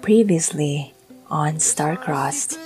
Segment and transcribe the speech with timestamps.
[0.00, 0.96] Previously
[1.28, 2.56] on Starcrossed.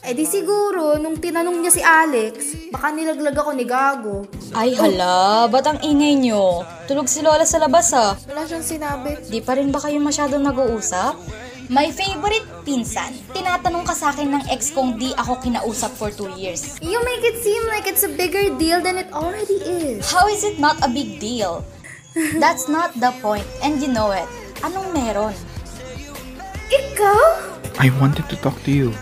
[0.00, 4.24] Eh di siguro, nung tinanong niya si Alex, baka nilaglag ako ni Gago.
[4.56, 6.64] Ay hala, ba't ang ingay nyo?
[6.88, 8.16] Tulog si Lola sa labas ah.
[8.24, 9.20] Wala siyang sinabi.
[9.28, 11.12] Di pa rin ba kayo masyadong nag-uusap?
[11.68, 16.32] My favorite pinsan, tinatanong ka sa akin ng ex kong di ako kinausap for two
[16.40, 16.80] years.
[16.80, 20.08] You make it seem like it's a bigger deal than it already is.
[20.08, 21.68] How is it not a big deal?
[22.40, 24.39] That's not the point, and you know it.
[24.60, 25.34] Anong meron?
[26.70, 27.24] Ikaw?
[27.80, 28.92] I wanted to talk to you.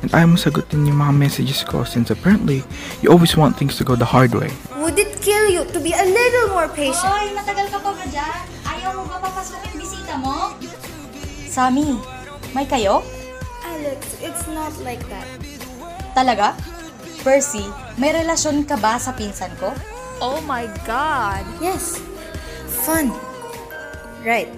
[0.00, 2.64] And ayaw mo sagutin yung mga messages ko since apparently
[3.04, 4.48] you always want things to go the hard way.
[4.80, 7.04] Would it kill you to be a little more patient?
[7.04, 8.40] Hoy, matagal ka pa ba dyan?
[8.64, 10.56] Ayaw mo ba papasukin bisita mo?
[11.48, 12.00] Sami,
[12.56, 13.04] may kayo?
[13.64, 15.28] Alex, it's not like that.
[16.16, 16.56] Talaga?
[17.20, 17.68] Percy,
[18.00, 19.76] may relasyon ka ba sa pinsan ko?
[20.24, 21.44] Oh my God.
[21.60, 22.00] Yes.
[22.84, 23.12] Fun.
[24.24, 24.48] Right.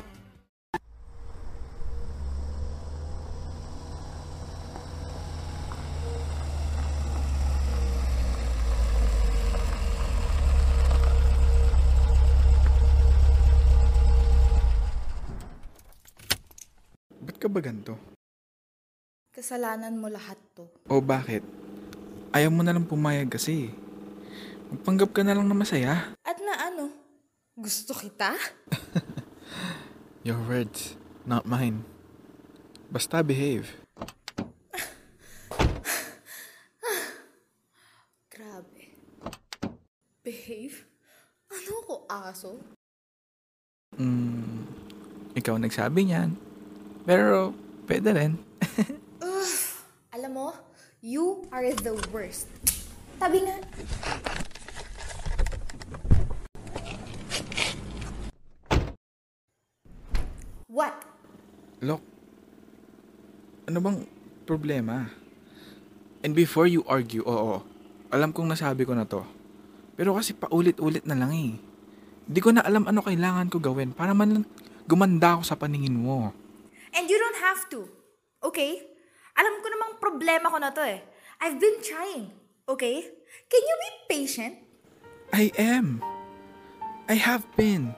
[17.53, 18.01] Ba ganito?
[19.33, 20.65] Kasalanan mo lahat to.
[20.89, 21.45] O bakit?
[22.33, 23.69] Ayaw mo na lang pumayag kasi.
[24.73, 26.17] Magpanggap ka na lang na masaya.
[26.25, 26.89] At na ano?
[27.53, 28.33] Gusto kita?
[30.29, 30.97] Your words,
[31.29, 31.85] not mine.
[32.89, 33.69] Basta behave.
[38.33, 38.97] Grabe.
[40.25, 40.89] Behave?
[41.53, 42.57] Ano ko, aso?
[44.01, 44.65] Mm,
[45.37, 46.52] ikaw nagsabi niyan.
[47.03, 47.51] Pero,
[47.91, 48.33] pwede rin.
[50.15, 50.49] Alam mo,
[51.03, 52.47] you are the worst.
[53.19, 53.59] Tabi nga.
[60.71, 60.95] What?
[61.83, 62.03] Look,
[63.67, 63.99] ano bang
[64.47, 65.11] problema?
[66.23, 67.67] And before you argue, oo,
[68.15, 69.27] alam kong nasabi ko na to.
[69.99, 71.59] Pero kasi paulit-ulit na lang eh.
[72.31, 74.45] Di ko na alam ano kailangan ko gawin para man lang
[74.87, 76.31] gumanda ako sa paningin mo.
[76.93, 77.89] And you don't have to.
[78.45, 78.85] Okay?
[79.37, 81.01] Alam ko namang problema ko na to eh.
[81.41, 82.31] I've been trying.
[82.69, 83.03] Okay?
[83.49, 84.55] Can you be patient?
[85.33, 86.05] I am.
[87.09, 87.97] I have been.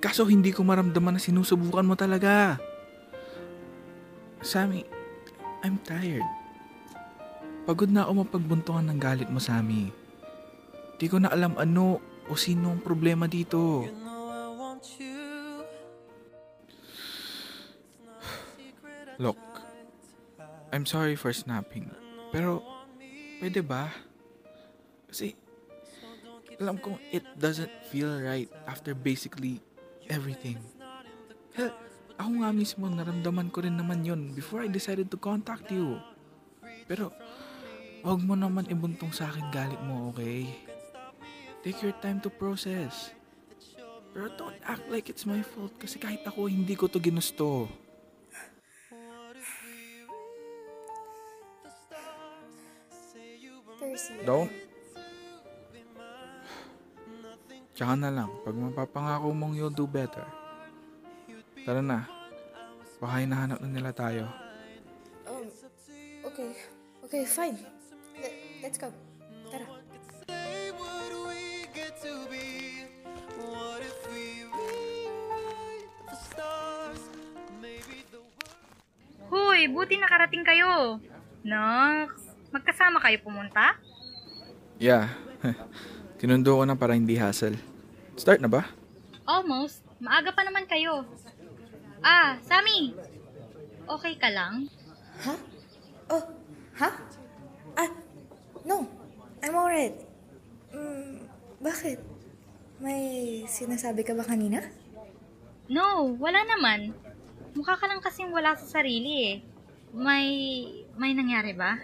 [0.00, 2.56] Kaso hindi ko maramdaman na sinusubukan mo talaga.
[4.40, 4.86] Sammy,
[5.60, 6.24] I'm tired.
[7.68, 9.92] Pagod na ako mapagbuntungan ng galit mo, Sammy.
[10.96, 13.84] Di ko na alam ano o sino ang problema dito.
[19.18, 19.38] Look,
[20.70, 21.90] I'm sorry for snapping.
[22.30, 22.62] Pero,
[23.42, 23.90] pwede ba?
[25.10, 25.34] Kasi,
[26.62, 29.58] alam kong it doesn't feel right after basically
[30.06, 30.62] everything.
[31.58, 31.74] Hell,
[32.14, 35.98] ako nga mismo naramdaman ko rin naman yon before I decided to contact you.
[36.86, 37.10] Pero,
[38.06, 40.46] wag mo naman ibuntong sa akin galit mo, okay?
[41.66, 43.10] Take your time to process.
[44.14, 47.66] Pero don't act like it's my fault kasi kahit ako hindi ko to ginusto.
[54.22, 54.52] Don't.
[57.78, 60.26] Tsaka na lang, pag mapapangako mong you'll do better.
[61.62, 62.10] Tara na.
[62.98, 64.26] Baka hinahanap na nila tayo.
[65.30, 65.46] Um,
[66.26, 66.50] okay.
[67.06, 67.54] Okay, fine.
[68.18, 68.90] Le- let's go.
[69.46, 69.66] Tara.
[79.28, 80.98] Hoy, buti nakarating kayo.
[81.46, 83.78] Nox, magkasama kayo pumunta?
[84.78, 85.10] Yeah.
[86.22, 87.58] Tinundo ko na para hindi hassle.
[88.14, 88.66] Start na ba?
[89.26, 89.82] Almost.
[89.98, 91.02] Maaga pa naman kayo.
[91.98, 92.94] Ah, Sammy.
[93.90, 94.70] Okay ka lang?
[95.26, 95.34] Ha?
[96.14, 96.24] Oh,
[96.78, 96.90] ha?
[97.74, 97.90] Ah,
[98.62, 98.86] no.
[99.42, 99.98] I'm alright.
[100.70, 101.26] Mm,
[101.58, 101.98] bakit?
[102.78, 104.62] May sinasabi ka ba kanina?
[105.66, 106.94] No, wala naman.
[107.58, 109.36] Mukha ka lang kasing wala sa sarili eh.
[109.90, 110.26] May,
[110.94, 111.74] may nangyari ba?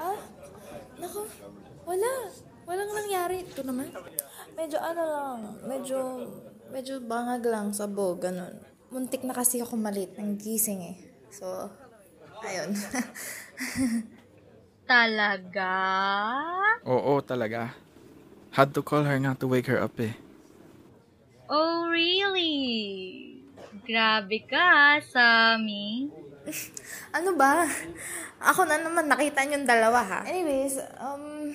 [0.00, 0.16] Ah,
[1.00, 1.22] naku,
[1.84, 2.12] wala.
[2.66, 3.46] Walang nangyari.
[3.46, 3.88] Ito naman.
[4.58, 5.38] Medyo ano lang,
[5.68, 5.98] medyo,
[6.74, 8.58] medyo bangag lang sa bo, ganun.
[8.90, 10.96] Muntik na kasi ako malit ng gising eh.
[11.30, 11.70] So,
[12.42, 12.74] ayun.
[14.86, 15.70] Talaga?
[16.86, 17.74] Oo, talaga.
[18.54, 20.14] Had to call her nga to wake her up eh.
[21.50, 23.25] Oh, really?
[23.84, 26.08] Grabe ka, Sammy.
[27.16, 27.66] ano ba?
[28.40, 30.20] Ako na naman nakita niyong dalawa ha.
[30.24, 31.52] Anyways, um,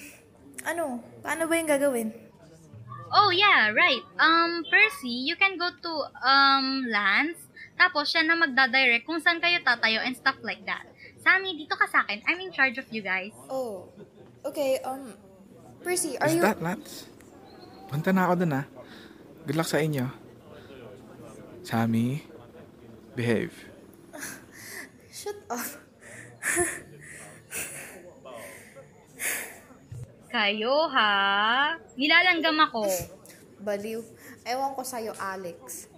[0.67, 1.01] ano?
[1.23, 2.09] Paano ba yung gagawin?
[3.11, 4.03] Oh, yeah, right.
[4.19, 7.39] Um, Percy, you can go to, um, Lance.
[7.75, 10.87] Tapos, siya na magdadirect kung saan kayo tatayo and stuff like that.
[11.19, 12.23] Sammy, dito ka sa akin.
[12.23, 13.35] I'm in charge of you guys.
[13.51, 13.91] Oh,
[14.47, 15.11] okay, um,
[15.83, 16.43] Percy, are Is you...
[16.45, 17.09] that Lance?
[17.91, 18.65] Punta na ako dun ah.
[19.43, 20.07] Good luck sa inyo.
[21.61, 22.25] Sammy,
[23.15, 23.53] behave.
[25.13, 25.61] Shut up.
[30.31, 31.75] Kayo, ha?
[31.99, 32.87] Nilalanggam ako.
[33.61, 34.01] Baliw.
[34.47, 35.91] Ewan ko sa'yo, Alex.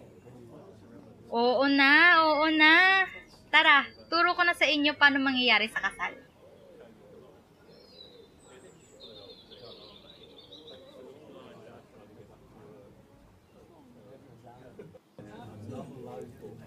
[1.31, 3.05] Oo na, oo na.
[3.53, 6.22] Tara, turo ko na sa inyo paano mangyayari sa kasal.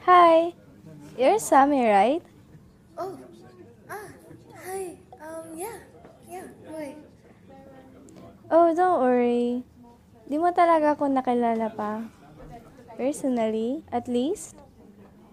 [0.06, 0.54] Hi,
[1.18, 2.22] you're Sammy, right?
[2.94, 3.18] Oh,
[3.90, 4.06] ah,
[4.54, 4.94] hi.
[5.18, 5.82] Um, yeah,
[6.30, 6.94] yeah, why?
[8.46, 9.66] Oh, don't worry.
[10.30, 12.06] Di mo talaga ako nakilala pa.
[12.94, 14.54] Personally, at least.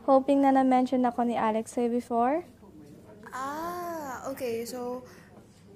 [0.10, 2.42] Hoping na na-mention ako ni Alex sa'yo before.
[3.30, 5.06] Ah, okay, so,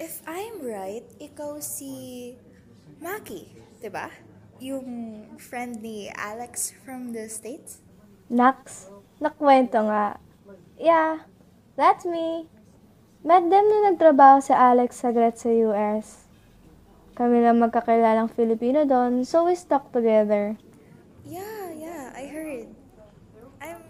[0.02, 2.34] if I'm right, ikaw si
[2.98, 3.46] Maki,
[3.78, 4.10] di ba?
[4.58, 4.90] Yung
[5.38, 7.86] friend ni Alex from the States?
[8.28, 8.92] Nax,
[9.24, 10.20] nakwento nga.
[10.76, 11.24] Yeah,
[11.80, 12.52] that's me.
[13.24, 16.28] Met them na nagtrabaho si Alex saglit sa US.
[17.16, 20.60] Kami lang magkakilalang Filipino doon, so we stuck together.
[21.24, 22.68] Yeah, yeah, I heard.
[23.64, 23.82] I'm,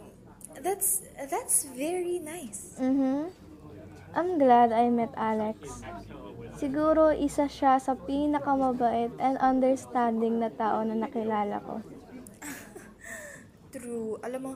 [0.62, 2.78] that's, that's very nice.
[2.78, 3.34] Mhm.
[4.16, 5.82] I'm glad I met Alex.
[6.58, 11.82] Siguro isa siya sa pinakamabait and understanding na tao na nakilala ko.
[13.98, 14.22] True.
[14.22, 14.52] Alam mo,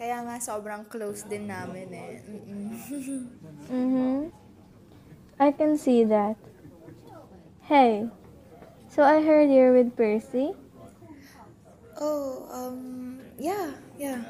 [0.00, 2.24] kaya nga sobrang close din namin eh.
[2.24, 2.72] Mm-mm.
[3.68, 4.32] Mhm.
[5.36, 6.40] I can see that.
[7.68, 8.08] Hey,
[8.88, 10.56] so I heard you're with Percy?
[12.00, 14.24] oh, um, yeah, yeah.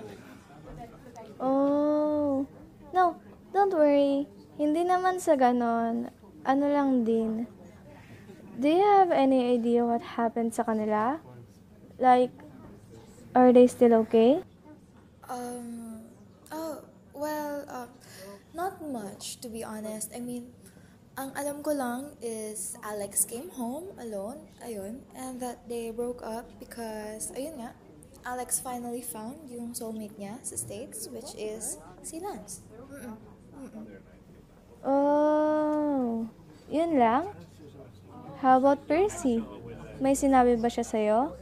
[1.39, 2.43] Oh,
[2.91, 3.15] no,
[3.55, 4.27] don't worry.
[4.59, 6.11] Hindi naman sa ganon.
[6.43, 7.47] Ano lang din.
[8.59, 11.23] Do you have any idea what happened sa kanila?
[12.03, 12.35] Like,
[13.39, 14.43] are they still okay?
[15.31, 16.03] Um,
[16.51, 16.83] oh,
[17.15, 17.87] well, uh,
[18.51, 20.11] not much, to be honest.
[20.11, 20.51] I mean,
[21.15, 26.51] ang alam ko lang is Alex came home alone, ayun, and that they broke up
[26.59, 27.79] because, ayun nga,
[28.27, 32.67] Alex finally found yung soulmate niya sa States, which is si Lance.
[32.75, 33.15] Mm-mm.
[33.55, 33.87] Mm-mm.
[34.83, 36.27] Oh,
[36.67, 37.31] yun lang?
[38.43, 39.43] How about Percy?
[39.99, 41.35] May sinabi ba siya sa'yo?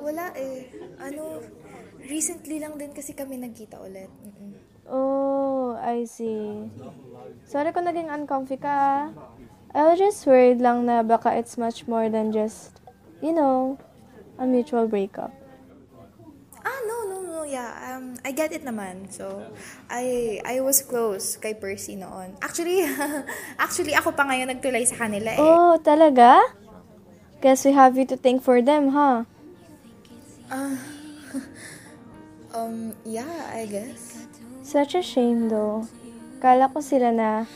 [0.00, 0.68] Wala eh.
[1.00, 1.44] Ano,
[2.08, 4.08] recently lang din kasi kami nagkita ulit.
[4.08, 4.52] Mm-mm.
[4.90, 6.66] Oh, I see.
[7.46, 9.02] Sorry kung naging uncomfy ka ah.
[9.70, 12.82] I was just worried lang na baka it's much more than just,
[13.22, 13.78] you know,
[14.34, 15.30] a mutual breakup.
[16.66, 17.70] Ah, no, no, no, yeah.
[17.86, 19.14] Um, I get it naman.
[19.14, 19.46] So,
[19.86, 22.34] I I was close kay Percy noon.
[22.42, 22.82] Actually,
[23.64, 25.38] actually ako pa ngayon nagtulay sa kanila eh.
[25.38, 26.42] Oh, talaga?
[27.40, 29.24] Guess we have you to thank for them, huh?
[32.50, 34.26] Um, yeah, I guess.
[34.62, 35.86] Such a shame though.
[36.42, 37.46] Kala ko sila na.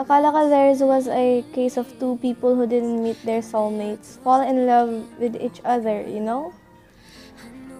[0.00, 4.40] Akala ko theirs was a case of two people who didn't meet their soulmates, fall
[4.40, 6.54] in love with each other, you know?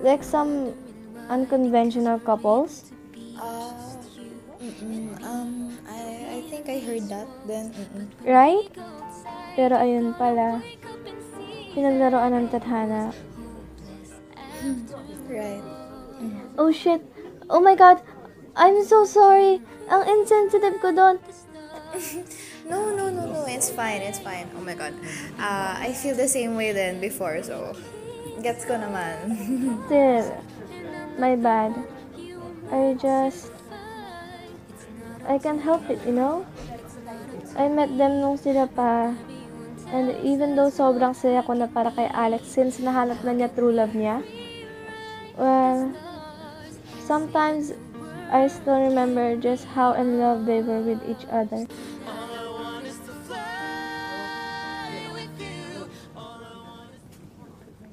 [0.03, 0.75] Like some
[1.31, 2.93] unconventional couples.
[3.39, 3.97] Ah,
[4.61, 7.73] mm-mm, um, I I think I heard that then.
[7.73, 8.05] Mm-mm.
[8.27, 8.69] Right?
[9.57, 10.61] Pero ayun pala.
[11.73, 13.15] Pinaglaruan ng tadhana.
[15.29, 15.63] Right.
[16.59, 17.05] Oh shit!
[17.49, 18.03] Oh my god!
[18.57, 19.63] I'm so sorry!
[19.89, 21.17] Ang insensitive ko doon.
[22.69, 23.49] No, no, no, no.
[23.49, 24.05] It's fine.
[24.05, 24.45] It's fine.
[24.53, 24.93] Oh my god.
[25.41, 27.73] Uh, I feel the same way then before, so
[28.45, 29.33] gets ko naman.
[29.89, 30.29] Still,
[31.17, 31.73] my bad.
[32.69, 33.49] I just...
[35.25, 36.45] I can't help it, you know?
[37.57, 39.17] I met them nung sila pa.
[39.89, 43.73] And even though sobrang saya ko na para kay Alex since nahanap na niya true
[43.73, 44.21] love niya,
[45.39, 45.95] well,
[47.07, 47.73] sometimes
[48.31, 51.65] I still remember just how in love they were with each other.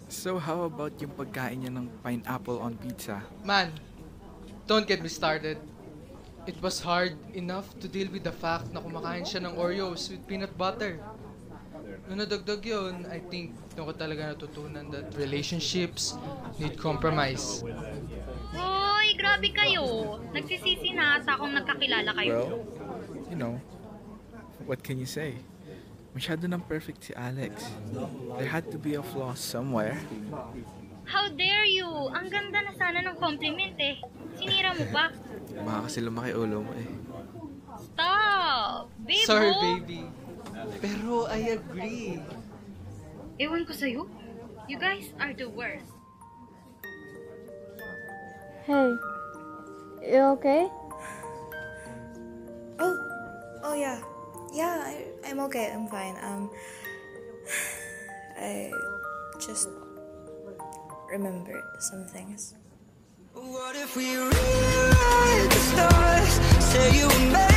[0.10, 3.22] So how about yung pagkain niya ng pineapple on pizza?
[3.46, 3.70] Man,
[4.66, 5.62] don't get me started.
[6.50, 10.26] It was hard enough to deal with the fact na kumakain siya ng Oreos with
[10.26, 10.98] peanut butter.
[12.06, 16.20] Nung nadagdag yun, I think doon ko talaga natutunan that relationships
[16.60, 17.64] need compromise.
[18.56, 20.18] Hoy, grabe kayo.
[20.36, 22.36] Nagsisisi na ata akong nagkakilala kayo.
[22.36, 22.52] Well,
[23.32, 23.58] you know,
[24.70, 25.40] what can you say?
[26.16, 27.68] Masyado ng perfect si Alex.
[28.40, 30.00] There had to be a flaw somewhere.
[31.06, 31.86] How dare you?
[32.16, 34.00] Ang ganda na sana ng compliment eh.
[34.40, 35.12] Sinira mo pa.
[35.60, 36.88] Baka kasi lumaki ulo mo eh.
[37.76, 38.88] Stop!
[39.04, 40.02] Babe, Sorry, baby.
[40.82, 42.20] Pero I agree.
[43.40, 44.08] Ewan ko sa'yo.
[44.66, 45.92] You guys are the worst.
[48.66, 48.90] Hey,
[50.02, 50.66] you okay?
[52.82, 52.96] Oh,
[53.62, 54.02] oh yeah.
[54.56, 55.70] Yeah, I, I'm okay.
[55.70, 56.18] I'm fine.
[56.24, 56.50] Um,
[58.40, 58.72] I
[59.38, 59.70] just
[61.12, 62.56] remembered some things.
[63.36, 66.32] What if we rewrite the stars?
[66.64, 67.56] Say you were made